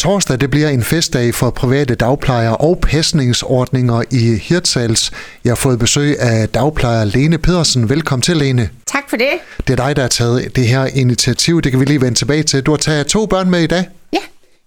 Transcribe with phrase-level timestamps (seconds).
[0.00, 5.10] Torsdag det bliver en festdag for private dagplejere og pasningsordninger i Hirtshals.
[5.44, 7.88] Jeg har fået besøg af dagplejer Lene Pedersen.
[7.88, 8.70] Velkommen til, Lene.
[8.86, 9.30] Tak for det.
[9.66, 11.62] Det er dig, der har taget det her initiativ.
[11.62, 12.62] Det kan vi lige vende tilbage til.
[12.62, 13.88] Du har taget to børn med i dag.
[14.12, 14.18] Ja,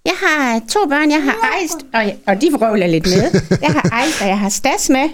[0.05, 1.11] jeg har to børn.
[1.11, 3.41] Jeg har Ejst, og, og de vrøvler lidt med.
[3.61, 5.09] Jeg har Ejst, og jeg har Stas med.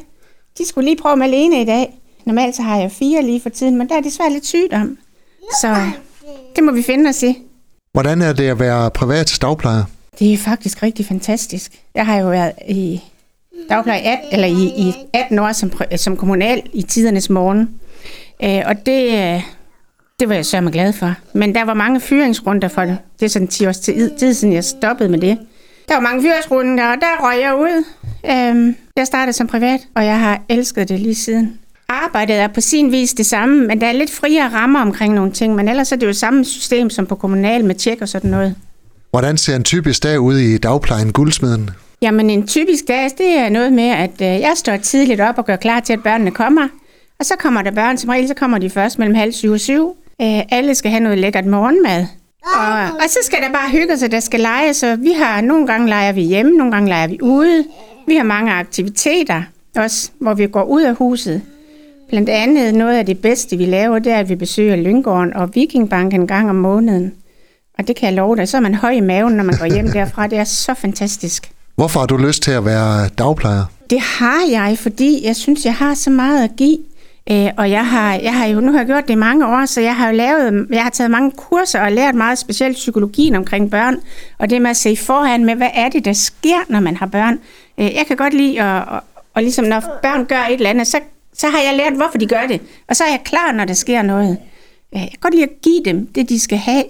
[0.58, 1.94] De skulle lige prøve med Lene i dag.
[2.26, 4.98] Normalt så har jeg fire lige for tiden, men der er desværre lidt sygdom.
[5.62, 5.76] Så
[6.56, 7.38] det må vi finde os i.
[7.94, 9.84] Hvordan er det at være privat dagplejer?
[10.20, 11.72] Det er faktisk rigtig fantastisk.
[11.96, 13.02] Jeg har jo været i
[13.70, 17.70] dagpleje 18, eller i, i 18 år som, som kommunal i tidernes morgen.
[18.44, 19.44] Øh, og det, øh,
[20.20, 21.14] det var jeg sørme glad for.
[21.34, 22.98] Men der var mange fyringsrunder for det.
[23.20, 25.38] Det er sådan 10 års tid, tid siden, jeg stoppede med det.
[25.88, 27.84] Der var mange fyringsrunder, og der røg jeg ud.
[28.26, 31.60] Øh, jeg startede som privat, og jeg har elsket det lige siden.
[31.90, 35.32] Arbejdet er på sin vis det samme, men der er lidt friere rammer omkring nogle
[35.32, 35.56] ting.
[35.56, 38.56] Men ellers er det jo samme system som på kommunal med tjek og sådan noget.
[39.12, 41.70] Hvordan ser en typisk dag ud i dagplejen Guldsmeden?
[42.02, 45.46] Jamen en typisk dag, det er noget med, at øh, jeg står tidligt op og
[45.46, 46.68] gør klar til, at børnene kommer.
[47.20, 49.60] Og så kommer der børn, som regel, så kommer de først mellem halv syv og
[49.60, 49.96] syv.
[50.22, 52.06] Øh, alle skal have noget lækkert morgenmad.
[52.44, 54.74] Og, og så skal der bare hygge sig, der skal lege.
[54.74, 57.66] Så vi har, nogle gange leger vi hjemme, nogle gange leger vi ude.
[58.08, 59.44] Vi har mange aktiviteter
[59.76, 61.42] også, hvor vi går ud af huset.
[62.10, 65.56] Blandt andet noget af det bedste, vi laver, det er, at vi besøger Lyngården og
[65.56, 67.14] Vikingbank en gang om måneden.
[67.80, 69.66] Og det kan jeg love dig, så er man høj i maven, når man går
[69.66, 70.28] hjem derfra.
[70.28, 71.52] Det er så fantastisk.
[71.76, 73.64] Hvorfor har du lyst til at være dagplejer?
[73.90, 76.78] Det har jeg, fordi jeg synes, jeg har så meget at give.
[77.32, 79.66] Øh, og jeg har, jeg har jo nu har jeg gjort det i mange år,
[79.66, 83.36] så jeg har jo lavet, jeg har taget mange kurser og lært meget specielt psykologien
[83.36, 83.96] omkring børn.
[84.38, 87.06] Og det med at se forhånd med, hvad er det, der sker, når man har
[87.06, 87.40] børn.
[87.78, 89.02] Øh, jeg kan godt lide, at, og,
[89.34, 91.00] og ligesom når børn gør et eller andet, så,
[91.34, 92.62] så har jeg lært, hvorfor de gør det.
[92.88, 94.38] Og så er jeg klar, når der sker noget.
[94.96, 96.84] Øh, jeg kan godt lide at give dem det, de skal have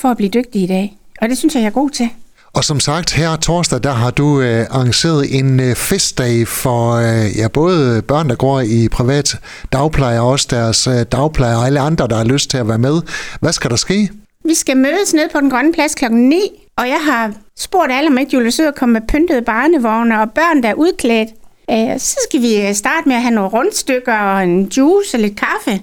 [0.00, 0.96] for at blive dygtige i dag.
[1.20, 2.08] Og det synes jeg, jeg er god til.
[2.52, 7.38] Og som sagt, her torsdag, der har du øh, arrangeret en øh, festdag for øh,
[7.38, 9.36] ja, både børn, der går i privat
[9.72, 12.78] dagpleje, og også deres øh, dagplejer, og alle andre, der har lyst til at være
[12.78, 13.02] med.
[13.40, 14.10] Hvad skal der ske?
[14.44, 16.36] Vi skal mødes ned på den grønne plads klokken 9,
[16.76, 20.20] og jeg har spurgt alle, om ikke de vil søge at komme med pyntede barnevogne
[20.20, 21.28] og børn, der er udklædt.
[21.70, 25.20] Øh, så skal vi øh, starte med at have nogle rundstykker og en juice og
[25.20, 25.82] lidt kaffe.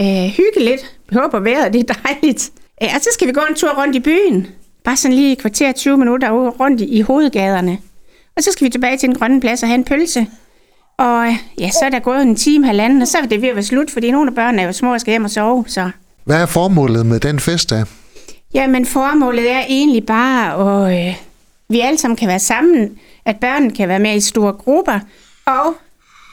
[0.00, 0.80] Øh, hygge lidt.
[1.10, 2.50] Jeg håber vejret det er dejligt.
[2.80, 4.46] Og så skal vi gå en tur rundt i byen.
[4.84, 7.78] Bare sådan lige et kvarter 20 minutter rundt i, i hovedgaderne.
[8.36, 10.26] Og så skal vi tilbage til den grønne plads og have en pølse.
[10.98, 11.26] Og
[11.58, 13.64] ja, så er der gået en time, halvanden, og så er det ved at være
[13.64, 15.64] slut, fordi nogle af børnene er jo små og skal hjem og sove.
[15.66, 15.90] Så.
[16.24, 17.84] Hvad er formålet med den festdag?
[18.54, 21.14] Jamen, formålet er egentlig bare, at øh,
[21.68, 25.00] vi alle sammen kan være sammen, at børnene kan være med i store grupper,
[25.46, 25.74] og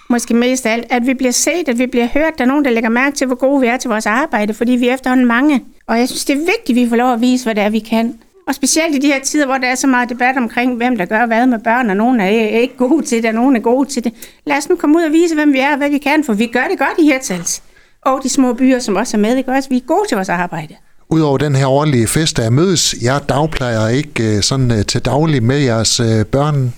[0.09, 2.37] måske mest af alt, at vi bliver set, at vi bliver hørt.
[2.37, 4.71] Der er nogen, der lægger mærke til, hvor gode vi er til vores arbejde, fordi
[4.71, 5.61] vi er efterhånden mange.
[5.91, 7.69] Og jeg synes, det er vigtigt, at vi får lov at vise, hvad det er,
[7.69, 8.13] vi kan.
[8.47, 11.05] Og specielt i de her tider, hvor der er så meget debat omkring, hvem der
[11.05, 13.89] gør hvad med børn, og nogen er ikke gode til det, og nogen er gode
[13.89, 14.13] til det.
[14.45, 16.33] Lad os nu komme ud og vise, hvem vi er og hvad vi kan, for
[16.33, 17.63] vi gør det godt i Hirtshals.
[18.01, 19.69] Og de små byer, som også er med, ikke også?
[19.69, 20.75] Vi er gode til vores arbejde.
[21.09, 25.43] Udover den her årlige fest, der mødes jeg dagplejer ikke øh, sådan øh, til daglig
[25.43, 26.73] med jeres øh, børn?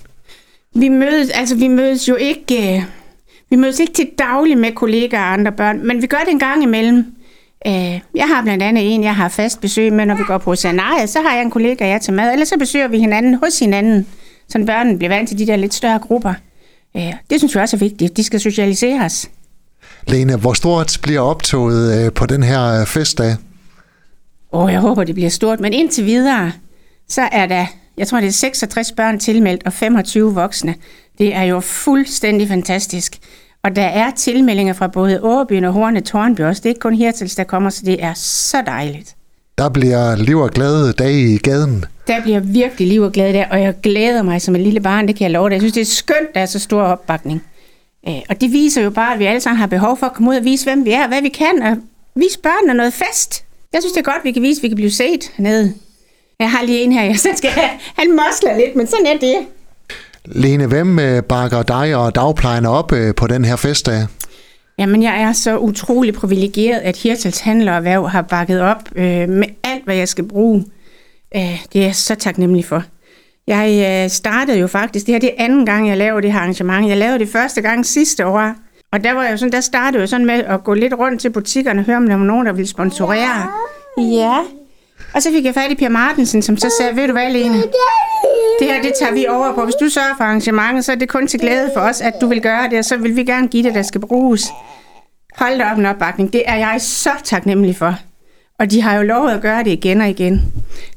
[0.74, 2.86] Vi mødes, altså vi mødes jo ikke,
[3.50, 6.38] vi mødes ikke til daglig med kollegaer og andre børn, men vi gør det en
[6.38, 7.13] gang imellem.
[7.66, 10.54] Øh, jeg har blandt andet en, jeg har fast besøg med, når vi går på
[10.54, 13.58] scenariet, så har jeg en kollega, jeg tager med, eller så besøger vi hinanden hos
[13.58, 14.06] hinanden,
[14.48, 16.34] så børnene bliver vant til de der lidt større grupper.
[16.96, 18.16] Øh, det synes jeg også er vigtigt.
[18.16, 19.30] De skal socialiseres.
[20.06, 23.36] Lene, hvor stort bliver optoget øh, på den her festdag?
[24.52, 26.52] Åh, oh, jeg håber, det bliver stort, men indtil videre,
[27.08, 27.66] så er der,
[27.96, 30.74] jeg tror, det er 66 børn tilmeldt og 25 voksne.
[31.18, 33.18] Det er jo fuldstændig fantastisk.
[33.64, 36.60] Og der er tilmeldinger fra både Åbyen og Horne Tornby også.
[36.60, 39.14] Det er ikke kun Hirtals, der kommer, så det er så dejligt.
[39.58, 41.84] Der bliver liv og glade dage i gaden.
[42.06, 45.08] Der bliver virkelig liv og glæde der, og jeg glæder mig som et lille barn,
[45.08, 45.54] det kan jeg love dig.
[45.54, 47.42] Jeg synes, det er skønt, der er så stor opbakning.
[48.08, 50.30] Øh, og det viser jo bare, at vi alle sammen har behov for at komme
[50.30, 51.76] ud og vise, hvem vi er, hvad vi kan, og
[52.14, 53.44] vise børnene noget fest.
[53.72, 55.74] Jeg synes, det er godt, at vi kan vise, at vi kan blive set hernede.
[56.40, 57.70] Jeg har lige en her, jeg skal have.
[57.98, 59.36] Han mosler lidt, men sådan er det.
[60.26, 64.06] Lene, hvem øh, bakker dig og dagplejerne op øh, på den her festdag?
[64.78, 69.28] Jamen, jeg er så utrolig privilegeret, at Hirtals Handler og Erhverv har bakket op øh,
[69.28, 70.64] med alt, hvad jeg skal bruge.
[71.36, 72.82] Øh, det er jeg så taknemmelig for.
[73.46, 76.40] Jeg øh, startede jo faktisk, det her det er anden gang, jeg laver det her
[76.40, 76.88] arrangement.
[76.88, 78.54] Jeg lavede det første gang sidste år,
[78.92, 81.30] og der, var jeg sådan, der startede jeg sådan med at gå lidt rundt til
[81.30, 83.48] butikkerne og høre, om der var nogen, der ville sponsorere.
[83.98, 84.38] Ja.
[85.14, 87.62] Og så fik jeg fat i Pia Martensen, som så sagde, ved du hvad, Lene?
[88.58, 89.64] Det her, det tager vi over på.
[89.64, 92.26] Hvis du sørger for arrangementet, så er det kun til glæde for os, at du
[92.26, 94.52] vil gøre det, og så vil vi gerne give det, der skal bruges.
[95.36, 96.32] Hold da op en opbakning.
[96.32, 97.94] Det er jeg så taknemmelig for.
[98.58, 100.52] Og de har jo lovet at gøre det igen og igen.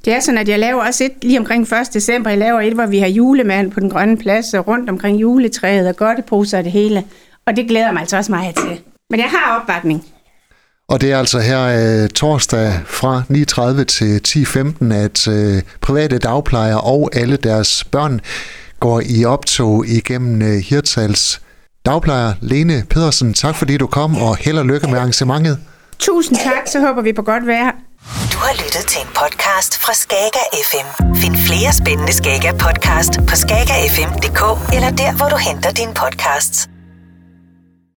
[0.06, 1.94] Det er sådan, at jeg laver også et lige omkring 1.
[1.94, 2.30] december.
[2.30, 5.88] Jeg laver et, hvor vi har julemand på den grønne plads og rundt omkring juletræet
[5.88, 7.04] og godteposer og det hele.
[7.46, 8.82] Og det glæder mig altså også meget til.
[9.10, 10.06] Men jeg har opbakning.
[10.90, 11.62] Og det er altså her
[12.04, 18.22] øh, torsdag fra 9.30 til 10.15, at øh, private dagplejere og alle deres børn
[18.80, 21.42] går i optog igennem øh, Hirtals
[21.86, 22.34] dagplejer.
[22.42, 25.60] Lene Pedersen, tak fordi du kom, og held og lykke med arrangementet.
[26.00, 27.72] Tusind tak, så håber vi på godt vejr.
[28.34, 31.16] Du har lyttet til en podcast fra Skager FM.
[31.16, 36.70] Find flere spændende Skager podcast på skagerfm.dk eller der, hvor du henter dine podcasts.